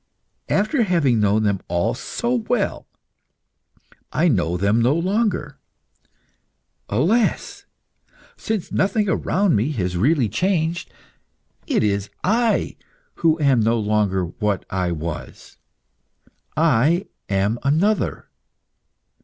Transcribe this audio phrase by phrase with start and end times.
[0.49, 2.87] After having known them all so well,
[4.11, 5.59] I know them no longer.
[6.89, 7.67] Alas!
[8.35, 10.91] since nothing around me has really changed,
[11.67, 12.77] it is I
[13.17, 15.57] who am no longer what I was.
[16.57, 18.27] I am another.